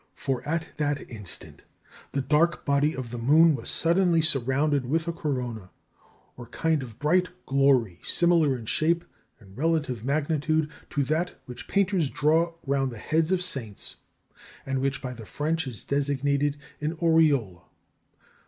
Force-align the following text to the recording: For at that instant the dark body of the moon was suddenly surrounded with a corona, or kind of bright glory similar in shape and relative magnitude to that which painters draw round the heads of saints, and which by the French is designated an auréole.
For 0.15 0.41
at 0.49 0.69
that 0.77 1.11
instant 1.11 1.61
the 2.11 2.21
dark 2.23 2.65
body 2.65 2.95
of 2.95 3.11
the 3.11 3.19
moon 3.19 3.53
was 3.55 3.69
suddenly 3.69 4.19
surrounded 4.19 4.83
with 4.87 5.07
a 5.07 5.13
corona, 5.13 5.69
or 6.35 6.47
kind 6.47 6.81
of 6.81 6.97
bright 6.97 7.29
glory 7.45 7.99
similar 8.03 8.57
in 8.57 8.65
shape 8.65 9.05
and 9.39 9.55
relative 9.55 10.03
magnitude 10.03 10.71
to 10.89 11.03
that 11.03 11.39
which 11.45 11.67
painters 11.67 12.09
draw 12.09 12.55
round 12.65 12.91
the 12.91 12.97
heads 12.97 13.31
of 13.31 13.43
saints, 13.43 13.97
and 14.65 14.81
which 14.81 15.03
by 15.03 15.13
the 15.13 15.27
French 15.27 15.67
is 15.67 15.83
designated 15.83 16.57
an 16.79 16.95
auréole. 16.95 17.61